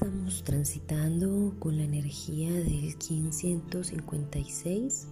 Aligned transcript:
estamos 0.00 0.44
transitando 0.44 1.56
con 1.58 1.76
la 1.76 1.82
energía 1.82 2.52
del 2.52 2.94
1556, 2.94 5.08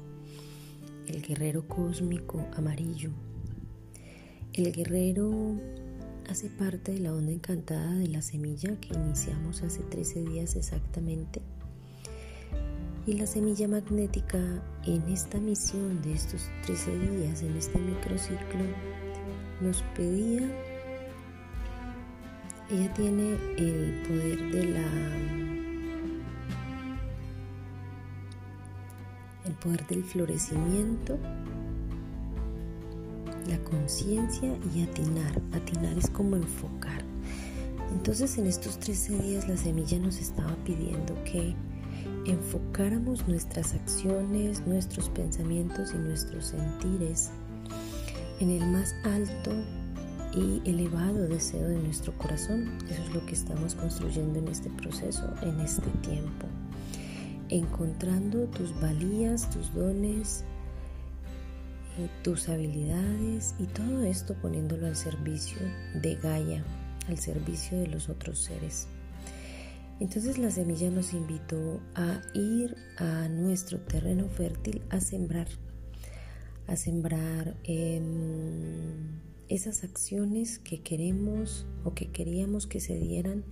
el 1.09 1.22
guerrero 1.22 1.67
cósmico 1.67 2.47
amarillo. 2.56 3.11
El 4.53 4.71
guerrero 4.71 5.61
hace 6.30 6.49
parte 6.51 6.93
de 6.93 7.01
la 7.01 7.12
onda 7.12 7.33
encantada 7.33 7.94
de 7.94 8.07
la 8.07 8.22
semilla 8.22 8.79
que 8.79 8.94
iniciamos 8.94 9.65
hace 9.65 9.80
13 9.80 10.22
días 10.22 10.54
exactamente. 10.54 11.43
Y 13.08 13.15
la 13.15 13.26
semilla 13.26 13.66
magnética 13.66 14.39
en 14.84 15.03
esta 15.08 15.40
misión 15.40 16.01
de 16.03 16.12
estos 16.12 16.43
13 16.65 16.97
días, 16.97 17.43
en 17.43 17.57
este 17.57 17.80
microciclo, 17.80 18.65
nos 19.61 19.83
pedía 19.97 20.76
ella 22.70 22.93
tiene 22.95 23.37
el 23.59 24.02
poder 24.09 24.51
de 24.51 24.65
la 24.66 24.87
el 29.45 29.52
poder 29.52 29.87
del 29.87 30.02
florecimiento, 30.02 31.16
la 33.48 33.59
conciencia 33.59 34.57
y 34.74 34.83
atinar. 34.83 35.41
Atinar 35.52 35.97
es 35.97 36.10
como 36.10 36.34
enfocar. 36.34 37.02
Entonces 37.93 38.37
en 38.38 38.47
estos 38.48 38.80
13 38.80 39.19
días 39.21 39.48
la 39.48 39.57
semilla 39.57 40.01
nos 40.01 40.19
estaba 40.19 40.55
pidiendo 40.65 41.15
que 41.23 41.55
enfocáramos 42.27 43.29
nuestras 43.29 43.74
acciones, 43.74 44.66
nuestros 44.66 45.09
pensamientos 45.10 45.93
y 45.95 45.98
nuestros 45.98 46.46
sentires 46.46 47.30
en 48.41 48.51
el 48.51 48.66
más 48.66 48.95
alto 49.05 49.52
y 50.35 50.62
elevado 50.65 51.29
deseo 51.29 51.69
de 51.69 51.79
nuestro 51.79 52.16
corazón. 52.19 52.79
Eso 52.91 53.02
es 53.02 53.15
lo 53.15 53.24
que 53.27 53.35
estamos 53.35 53.74
construyendo 53.74 54.38
en 54.38 54.49
este 54.49 54.71
proceso, 54.71 55.32
en 55.43 55.60
este 55.60 55.91
tiempo. 56.02 56.46
Encontrando 57.49 58.47
tus 58.47 58.79
valías, 58.80 59.49
tus 59.51 59.73
dones, 59.73 60.45
eh, 61.99 62.09
tus 62.23 62.49
habilidades 62.49 63.54
y 63.59 63.65
todo 63.65 64.02
esto 64.02 64.34
poniéndolo 64.34 64.86
al 64.86 64.97
servicio 64.97 65.58
de 65.94 66.16
Gaia, 66.16 66.64
al 67.08 67.19
servicio 67.19 67.78
de 67.78 67.86
los 67.86 68.08
otros 68.08 68.38
seres. 68.38 68.88
Entonces 69.98 70.36
la 70.36 70.50
semilla 70.50 70.91
nos 70.91 71.14
invitó 71.14 71.80
a 71.94 72.20
ir 72.34 72.77
a 72.98 73.28
nuestro 73.28 73.78
terreno 73.80 74.28
fértil 74.28 74.82
a 74.91 75.00
sembrar, 75.00 75.48
a 76.66 76.77
sembrar 76.77 77.56
esas 79.48 79.84
acciones 79.84 80.58
que 80.58 80.80
queremos 80.80 81.66
o 81.84 81.94
que 81.94 82.08
queríamos 82.08 82.66
que 82.66 82.80
se 82.80 82.97
dieran 82.98 83.44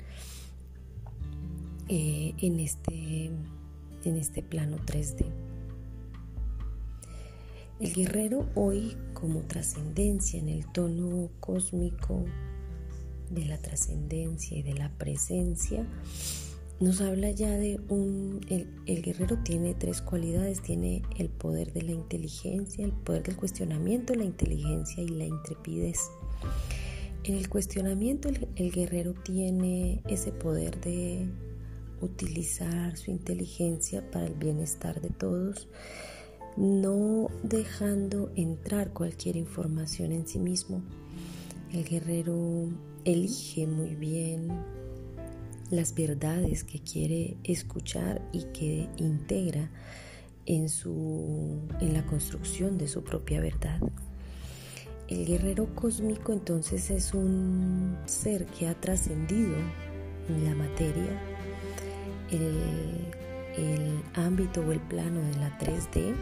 eh, 1.88 2.34
en, 2.38 2.60
este, 2.60 3.26
en 4.04 4.16
este 4.16 4.42
plano 4.42 4.78
3D. 4.78 5.26
El 7.80 7.92
guerrero 7.92 8.48
hoy 8.54 8.96
como 9.12 9.40
trascendencia 9.42 10.38
en 10.38 10.48
el 10.48 10.70
tono 10.72 11.28
cósmico 11.40 12.24
de 13.30 13.46
la 13.46 13.58
trascendencia 13.58 14.56
y 14.56 14.62
de 14.62 14.74
la 14.74 14.90
presencia 14.90 15.84
nos 16.84 17.00
habla 17.00 17.30
ya 17.30 17.48
de 17.48 17.80
un, 17.88 18.40
el, 18.50 19.02
guerrero 19.02 19.38
tiene 19.42 19.72
tres 19.72 20.02
cualidades, 20.02 20.60
tiene 20.60 21.00
el 21.16 21.30
poder 21.30 21.72
de 21.72 21.80
la 21.80 21.92
inteligencia, 21.92 22.84
el 22.84 22.92
poder 22.92 23.22
del 23.22 23.36
cuestionamiento, 23.36 24.14
la 24.14 24.24
inteligencia 24.24 25.02
y 25.02 25.08
la 25.08 25.24
intrepidez. 25.24 26.10
En 27.24 27.36
el 27.36 27.48
cuestionamiento 27.48 28.28
el, 28.28 28.48
el 28.56 28.70
guerrero 28.70 29.14
tiene 29.14 30.02
ese 30.08 30.30
poder 30.30 30.78
de 30.82 31.26
utilizar 32.02 32.98
su 32.98 33.10
inteligencia 33.10 34.10
para 34.10 34.26
el 34.26 34.34
bienestar 34.34 35.00
de 35.00 35.08
todos, 35.08 35.68
no 36.58 37.28
dejando 37.42 38.30
entrar 38.36 38.92
cualquier 38.92 39.36
información 39.36 40.12
en 40.12 40.26
sí 40.26 40.38
mismo. 40.38 40.82
El 41.72 41.84
guerrero 41.84 42.68
elige 43.06 43.66
muy 43.66 43.94
bien 43.94 44.52
las 45.74 45.94
verdades 45.94 46.64
que 46.64 46.80
quiere 46.80 47.36
escuchar 47.44 48.22
y 48.32 48.44
que 48.52 48.88
integra 48.96 49.70
en, 50.46 50.68
su, 50.68 51.60
en 51.80 51.94
la 51.94 52.04
construcción 52.06 52.78
de 52.78 52.88
su 52.88 53.02
propia 53.02 53.40
verdad. 53.40 53.80
El 55.08 55.26
guerrero 55.26 55.74
cósmico 55.74 56.32
entonces 56.32 56.90
es 56.90 57.12
un 57.12 57.96
ser 58.06 58.46
que 58.46 58.68
ha 58.68 58.74
trascendido 58.74 59.56
la 60.28 60.54
materia, 60.54 61.20
el, 62.30 64.02
ámbito 64.14 64.62
o 64.62 64.72
el 64.72 64.80
plano 64.80 65.20
de 65.20 65.36
la 65.36 65.58
3D, 65.58 66.14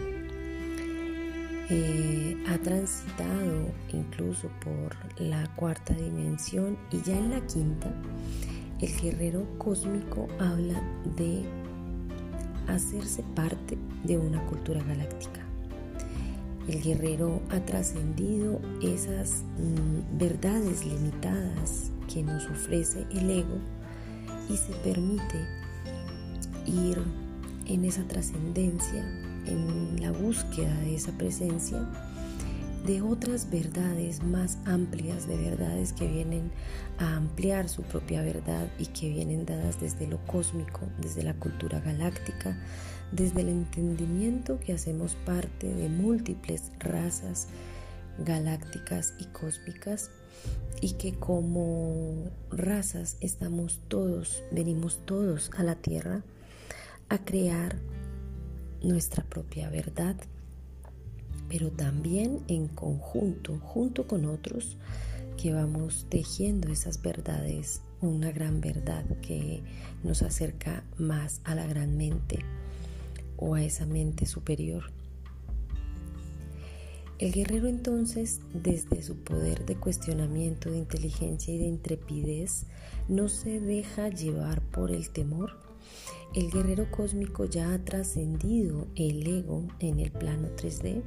eh, 1.70 2.44
ha 2.48 2.58
transitado 2.58 3.70
incluso 3.92 4.48
por 4.62 4.96
la 5.20 5.46
cuarta 5.54 5.94
dimensión 5.94 6.76
y 6.90 7.00
ya 7.02 7.16
en 7.16 7.30
la 7.30 7.46
quinta 7.46 7.90
el 8.82 9.00
guerrero 9.00 9.46
cósmico 9.58 10.26
habla 10.40 10.82
de 11.16 11.44
hacerse 12.66 13.22
parte 13.34 13.78
de 14.02 14.18
una 14.18 14.44
cultura 14.46 14.82
galáctica. 14.82 15.40
El 16.68 16.82
guerrero 16.82 17.40
ha 17.50 17.60
trascendido 17.60 18.60
esas 18.82 19.44
mm, 19.58 20.18
verdades 20.18 20.84
limitadas 20.84 21.90
que 22.12 22.22
nos 22.22 22.44
ofrece 22.46 23.06
el 23.12 23.30
ego 23.30 23.58
y 24.48 24.56
se 24.56 24.72
permite 24.84 25.46
ir 26.66 26.98
en 27.66 27.84
esa 27.84 28.02
trascendencia, 28.04 29.04
en 29.46 30.00
la 30.00 30.10
búsqueda 30.10 30.74
de 30.80 30.96
esa 30.96 31.12
presencia 31.12 31.78
de 32.84 33.00
otras 33.00 33.50
verdades 33.50 34.22
más 34.22 34.58
amplias, 34.64 35.28
de 35.28 35.36
verdades 35.36 35.92
que 35.92 36.08
vienen 36.08 36.50
a 36.98 37.16
ampliar 37.16 37.68
su 37.68 37.82
propia 37.82 38.22
verdad 38.22 38.68
y 38.78 38.86
que 38.86 39.08
vienen 39.08 39.46
dadas 39.46 39.80
desde 39.80 40.06
lo 40.06 40.18
cósmico, 40.26 40.80
desde 41.00 41.22
la 41.22 41.34
cultura 41.34 41.80
galáctica, 41.80 42.58
desde 43.12 43.42
el 43.42 43.50
entendimiento 43.50 44.58
que 44.58 44.72
hacemos 44.72 45.14
parte 45.24 45.72
de 45.72 45.88
múltiples 45.88 46.72
razas 46.80 47.48
galácticas 48.18 49.14
y 49.18 49.26
cósmicas 49.26 50.10
y 50.80 50.94
que 50.94 51.14
como 51.14 52.30
razas 52.50 53.16
estamos 53.20 53.80
todos, 53.88 54.42
venimos 54.50 55.00
todos 55.06 55.50
a 55.56 55.62
la 55.62 55.76
Tierra 55.76 56.22
a 57.08 57.18
crear 57.24 57.76
nuestra 58.82 59.22
propia 59.22 59.70
verdad 59.70 60.16
pero 61.52 61.70
también 61.70 62.40
en 62.48 62.66
conjunto, 62.66 63.58
junto 63.58 64.06
con 64.06 64.24
otros, 64.24 64.78
que 65.36 65.52
vamos 65.52 66.06
tejiendo 66.08 66.72
esas 66.72 67.02
verdades, 67.02 67.82
una 68.00 68.32
gran 68.32 68.62
verdad 68.62 69.04
que 69.20 69.62
nos 70.02 70.22
acerca 70.22 70.82
más 70.96 71.42
a 71.44 71.54
la 71.54 71.66
gran 71.66 71.98
mente 71.98 72.38
o 73.36 73.54
a 73.54 73.62
esa 73.62 73.84
mente 73.84 74.24
superior. 74.24 74.84
El 77.18 77.32
guerrero 77.32 77.68
entonces, 77.68 78.40
desde 78.54 79.02
su 79.02 79.16
poder 79.18 79.66
de 79.66 79.76
cuestionamiento, 79.76 80.70
de 80.70 80.78
inteligencia 80.78 81.52
y 81.52 81.58
de 81.58 81.66
intrepidez, 81.66 82.64
no 83.08 83.28
se 83.28 83.60
deja 83.60 84.08
llevar 84.08 84.62
por 84.70 84.90
el 84.90 85.10
temor. 85.10 85.60
El 86.34 86.50
guerrero 86.50 86.90
cósmico 86.90 87.44
ya 87.44 87.74
ha 87.74 87.84
trascendido 87.84 88.88
el 88.96 89.26
ego 89.26 89.68
en 89.80 90.00
el 90.00 90.10
plano 90.10 90.48
3D 90.56 91.02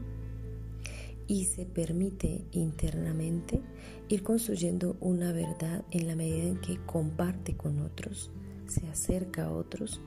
y 1.28 1.46
se 1.46 1.66
permite 1.66 2.46
internamente 2.52 3.62
ir 4.10 4.24
construyendo 4.24 4.98
una 5.00 5.32
verdad 5.32 5.84
en 5.92 6.08
la 6.08 6.16
medida 6.16 6.44
en 6.44 6.62
que 6.62 6.78
comparte 6.86 7.56
con 7.56 7.80
otros, 7.80 8.32
se 8.68 8.88
acerca 8.88 9.46
a 9.46 9.52
otros 9.52 10.02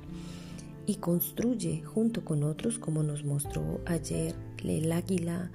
y 0.86 0.96
construye 0.96 1.82
junto 1.82 2.24
con 2.24 2.42
otros, 2.44 2.78
como 2.78 3.02
nos 3.02 3.24
mostró 3.24 3.80
ayer 3.84 4.34
el 4.64 4.90
águila 4.90 5.50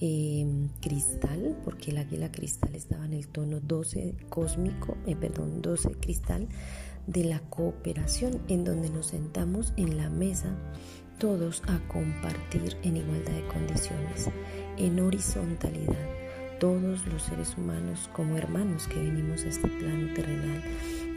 em, 0.00 0.68
cristal, 0.80 1.56
porque 1.64 1.90
el 1.90 1.98
águila 1.98 2.32
cristal 2.32 2.74
estaba 2.74 3.04
en 3.04 3.12
el 3.12 3.28
tono 3.28 3.60
12 3.60 4.14
cósmico, 4.28 4.96
eh, 5.06 5.16
perdón, 5.16 5.60
12 5.60 5.92
cristal 6.00 6.48
de 7.06 7.24
la 7.24 7.40
cooperación, 7.40 8.40
en 8.48 8.64
donde 8.64 8.88
nos 8.88 9.08
sentamos 9.08 9.74
en 9.76 9.98
la 9.98 10.08
mesa 10.08 10.56
todos 11.18 11.62
a 11.68 11.78
compartir 11.88 12.76
en 12.82 12.96
igualdad 12.96 13.32
de 13.32 13.46
condiciones, 13.46 14.30
en 14.76 15.00
horizontalidad, 15.00 16.08
todos 16.58 17.06
los 17.06 17.22
seres 17.22 17.56
humanos 17.56 18.10
como 18.12 18.36
hermanos 18.36 18.88
que 18.88 19.00
venimos 19.00 19.44
a 19.44 19.48
este 19.48 19.68
plano 19.68 20.12
terrenal, 20.14 20.62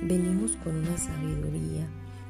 venimos 0.04 0.54
con 0.64 0.76
una 0.76 0.98
sabiduría, 0.98 1.88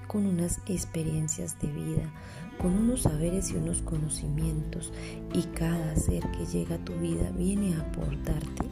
con 0.08 0.26
unas 0.26 0.60
experiencias 0.68 1.60
de 1.60 1.68
vida, 1.68 2.14
con 2.62 2.74
unos 2.74 3.02
saberes 3.02 3.52
y 3.52 3.56
unos 3.56 3.82
conocimientos, 3.82 4.94
y 5.34 5.44
cada 5.44 5.96
ser 5.96 6.24
que 6.32 6.46
llega 6.46 6.76
a 6.76 6.86
tu 6.86 6.94
vida 6.94 7.30
viene 7.32 7.76
a 7.76 7.82
aportarte 7.82 8.66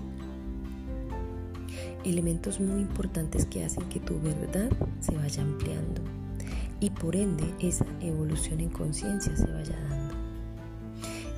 elementos 2.05 2.59
muy 2.59 2.81
importantes 2.81 3.45
que 3.45 3.65
hacen 3.65 3.83
que 3.89 3.99
tu 3.99 4.19
verdad 4.21 4.69
se 4.99 5.15
vaya 5.15 5.41
ampliando 5.41 6.01
y 6.79 6.89
por 6.89 7.15
ende 7.15 7.53
esa 7.59 7.85
evolución 8.01 8.59
en 8.59 8.69
conciencia 8.69 9.35
se 9.35 9.45
vaya 9.51 9.79
dando. 9.89 10.15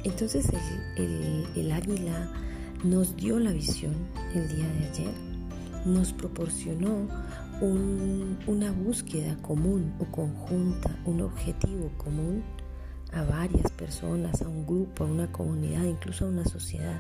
Entonces 0.04 0.50
el, 0.96 1.72
águila 1.72 2.32
nos 2.84 3.16
dio 3.16 3.40
la 3.40 3.52
visión 3.52 3.94
el 4.34 4.48
día 4.48 4.68
de 4.68 4.88
ayer, 4.88 5.14
nos 5.86 6.14
proporcionó 6.14 7.08
una 7.62 8.72
búsqueda 8.72 9.36
común 9.42 9.94
o 10.00 10.06
conjunta, 10.06 10.96
un 11.06 11.22
objetivo 11.22 11.90
común 11.98 12.44
a 13.12 13.24
varias 13.24 13.72
personas, 13.72 14.42
a 14.42 14.48
un 14.48 14.66
grupo, 14.66 15.04
a 15.04 15.08
una 15.08 15.32
comunidad, 15.32 15.84
incluso 15.84 16.26
a 16.26 16.30
una 16.30 16.46
sociedad. 16.46 17.00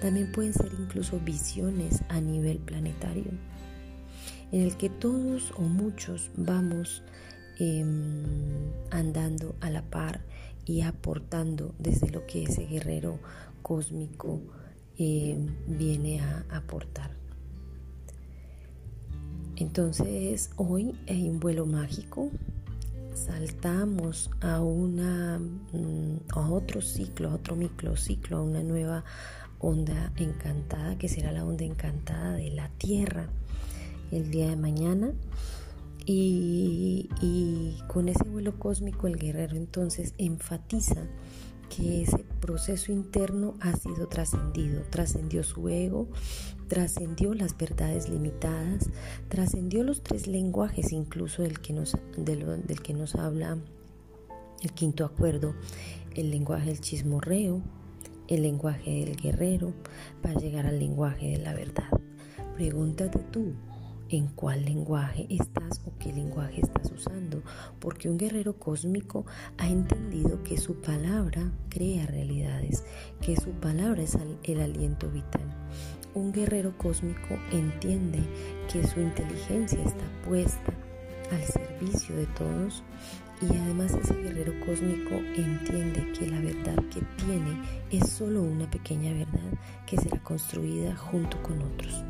También 0.00 0.32
pueden 0.32 0.54
ser 0.54 0.70
incluso 0.78 1.20
visiones 1.20 2.02
a 2.08 2.20
nivel 2.20 2.58
planetario, 2.58 3.32
en 4.52 4.62
el 4.62 4.76
que 4.76 4.88
todos 4.88 5.52
o 5.56 5.62
muchos 5.62 6.30
vamos 6.36 7.02
em, 7.60 8.72
andando 8.90 9.54
a 9.60 9.70
la 9.70 9.82
par 9.82 10.22
y 10.66 10.80
aportando 10.80 11.74
desde 11.78 12.10
lo 12.10 12.26
que 12.26 12.42
ese 12.42 12.66
guerrero 12.66 13.20
cósmico 13.62 14.40
em, 14.98 15.54
viene 15.68 16.20
a 16.20 16.44
aportar. 16.50 17.12
Entonces 19.54 20.50
hoy 20.56 20.98
hay 21.06 21.28
un 21.28 21.38
vuelo 21.38 21.66
mágico 21.66 22.30
saltamos 23.14 24.30
a 24.40 24.60
una 24.60 25.38
mm, 25.38 26.16
a 26.34 26.48
otro 26.50 26.80
ciclo, 26.80 27.30
a 27.30 27.34
otro 27.34 27.56
microciclo, 27.56 28.38
a 28.38 28.42
una 28.42 28.62
nueva 28.62 29.04
onda 29.58 30.12
encantada 30.16 30.96
que 30.96 31.08
será 31.08 31.32
la 31.32 31.44
onda 31.44 31.64
encantada 31.64 32.32
de 32.34 32.50
la 32.50 32.68
Tierra 32.70 33.28
el 34.10 34.30
día 34.30 34.48
de 34.48 34.56
mañana. 34.56 35.12
Y, 36.06 37.08
con 37.88 38.08
ese 38.08 38.24
vuelo 38.24 38.58
cósmico 38.58 39.06
el 39.06 39.16
guerrero 39.16 39.56
entonces 39.56 40.14
enfatiza 40.18 41.06
que 41.68 42.02
ese 42.02 42.24
proceso 42.40 42.90
interno 42.90 43.54
ha 43.60 43.76
sido 43.76 44.08
trascendido, 44.08 44.82
trascendió 44.90 45.44
su 45.44 45.68
ego, 45.68 46.08
trascendió 46.68 47.32
las 47.34 47.56
verdades 47.56 48.08
limitadas, 48.08 48.90
trascendió 49.28 49.84
los 49.84 50.02
tres 50.02 50.26
lenguajes 50.26 50.92
incluso 50.92 51.42
del 51.42 51.60
que 51.60 51.72
nos, 51.72 51.96
del 52.16 52.82
que 52.82 52.94
nos 52.94 53.14
habla 53.14 53.58
el 54.62 54.72
quinto 54.72 55.04
acuerdo, 55.04 55.54
el 56.14 56.30
lenguaje 56.30 56.66
del 56.66 56.80
chismorreo, 56.80 57.62
el 58.28 58.42
lenguaje 58.42 59.04
del 59.04 59.16
guerrero, 59.16 59.72
para 60.22 60.38
llegar 60.38 60.66
al 60.66 60.78
lenguaje 60.78 61.30
de 61.30 61.38
la 61.38 61.54
verdad. 61.54 61.88
Pregúntate 62.56 63.18
tú, 63.30 63.54
en 64.10 64.26
cuál 64.28 64.64
lenguaje 64.64 65.26
estás 65.30 65.80
o 65.86 65.92
qué 65.98 66.12
lenguaje 66.12 66.60
estás 66.60 66.90
usando, 66.90 67.42
porque 67.78 68.08
un 68.08 68.18
guerrero 68.18 68.54
cósmico 68.58 69.24
ha 69.58 69.68
entendido 69.68 70.42
que 70.42 70.58
su 70.58 70.80
palabra 70.80 71.50
crea 71.68 72.06
realidades, 72.06 72.84
que 73.20 73.36
su 73.36 73.50
palabra 73.52 74.02
es 74.02 74.18
el 74.42 74.60
aliento 74.60 75.08
vital. 75.10 75.42
Un 76.14 76.32
guerrero 76.32 76.76
cósmico 76.76 77.38
entiende 77.52 78.18
que 78.72 78.84
su 78.86 79.00
inteligencia 79.00 79.80
está 79.84 80.04
puesta 80.26 80.74
al 81.30 81.42
servicio 81.44 82.16
de 82.16 82.26
todos 82.26 82.82
y 83.40 83.56
además 83.56 83.94
ese 83.94 84.14
guerrero 84.14 84.52
cósmico 84.66 85.14
entiende 85.36 86.12
que 86.18 86.26
la 86.26 86.40
verdad 86.40 86.76
que 86.92 87.00
tiene 87.24 87.62
es 87.92 88.10
solo 88.10 88.42
una 88.42 88.68
pequeña 88.68 89.12
verdad 89.12 89.52
que 89.86 89.96
será 89.96 90.20
construida 90.22 90.96
junto 90.96 91.40
con 91.42 91.62
otros 91.62 92.04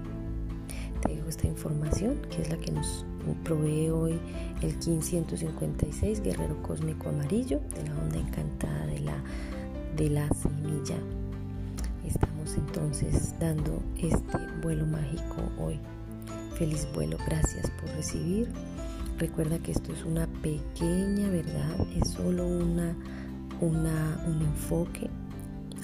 te 1.01 1.15
dejo 1.15 1.29
esta 1.29 1.47
información 1.47 2.21
que 2.31 2.43
es 2.43 2.51
la 2.51 2.57
que 2.57 2.71
nos 2.71 3.05
provee 3.45 3.91
hoy 3.91 4.19
el 4.63 4.75
1556 4.75 6.23
Guerrero 6.23 6.61
Cósmico 6.63 7.09
Amarillo 7.09 7.61
de 7.75 7.89
la 7.89 7.99
onda 7.99 8.19
encantada 8.19 8.87
de 8.87 9.01
la, 9.01 9.17
de 9.97 10.11
la 10.11 10.29
semilla. 10.35 10.97
Estamos 12.07 12.55
entonces 12.57 13.35
dando 13.39 13.83
este 13.99 14.39
vuelo 14.63 14.87
mágico 14.87 15.37
hoy. 15.59 15.79
Feliz 16.55 16.87
vuelo, 16.95 17.17
gracias 17.27 17.71
por 17.71 17.91
recibir. 17.91 18.49
Recuerda 19.19 19.59
que 19.59 19.73
esto 19.73 19.93
es 19.93 20.05
una 20.05 20.27
pequeña 20.43 21.29
verdad, 21.29 21.87
es 22.01 22.11
solo 22.11 22.47
una, 22.47 22.95
una, 23.61 24.25
un 24.27 24.43
enfoque 24.43 25.11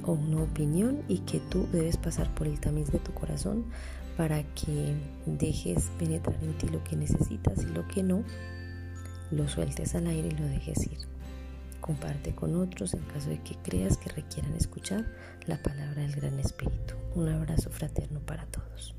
o 0.04 0.12
una 0.12 0.42
opinión 0.42 1.02
y 1.08 1.18
que 1.18 1.40
tú 1.40 1.66
debes 1.72 1.96
pasar 1.96 2.32
por 2.34 2.46
el 2.46 2.58
tamiz 2.60 2.90
de 2.90 2.98
tu 2.98 3.12
corazón 3.12 3.64
para 4.16 4.42
que 4.54 4.94
dejes 5.26 5.90
penetrar 5.98 6.42
en 6.42 6.56
ti 6.58 6.68
lo 6.68 6.82
que 6.84 6.96
necesitas 6.96 7.62
y 7.62 7.66
lo 7.66 7.86
que 7.88 8.02
no, 8.02 8.24
lo 9.30 9.48
sueltes 9.48 9.94
al 9.94 10.06
aire 10.06 10.28
y 10.28 10.38
lo 10.38 10.46
dejes 10.46 10.86
ir. 10.86 10.98
Comparte 11.80 12.34
con 12.34 12.56
otros 12.56 12.94
en 12.94 13.02
caso 13.02 13.28
de 13.28 13.40
que 13.42 13.56
creas 13.56 13.96
que 13.96 14.10
requieran 14.10 14.54
escuchar 14.54 15.06
la 15.46 15.62
palabra 15.62 16.02
del 16.02 16.12
Gran 16.12 16.38
Espíritu. 16.40 16.94
Un 17.14 17.28
abrazo 17.28 17.70
fraterno 17.70 18.20
para 18.20 18.46
todos. 18.46 18.94